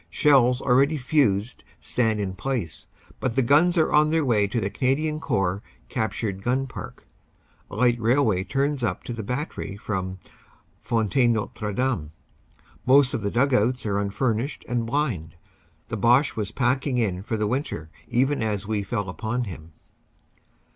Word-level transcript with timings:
Shells 0.09 0.63
already 0.63 0.97
fused 0.97 1.63
stand 1.79 2.19
in 2.19 2.33
place, 2.33 2.87
but 3.19 3.35
the 3.35 3.43
guns 3.43 3.77
are 3.77 3.93
on 3.93 4.09
their 4.09 4.23
BATTLE 4.25 4.31
PIECES 4.47 4.51
323 4.51 4.59
way 4.59 4.61
to 4.61 4.61
the 4.61 4.77
Canadian 4.79 5.19
Corps 5.19 5.63
captured 5.89 6.41
gtm 6.41 6.67
park. 6.67 7.05
A 7.69 7.75
light 7.75 7.99
railway 7.99 8.43
runs 8.55 8.83
up 8.83 9.03
to 9.03 9.13
the 9.13 9.21
battery 9.21 9.77
from 9.77 10.17
Fontaine 10.81 11.33
Notre 11.33 11.71
Dame. 11.71 12.11
Most 12.83 13.13
of 13.13 13.21
the 13.21 13.29
dug 13.29 13.53
outs 13.53 13.85
are 13.85 13.99
unfinished 13.99 14.65
and 14.67 14.87
blind 14.87 15.35
the 15.89 15.97
Boche 15.97 16.35
was 16.35 16.49
packing 16.51 16.97
in 16.97 17.21
for 17.21 17.37
the 17.37 17.45
winter 17.45 17.91
even 18.07 18.41
as 18.41 18.65
we 18.65 18.81
fell 18.81 19.07
upon 19.07 19.43
him. 19.43 19.71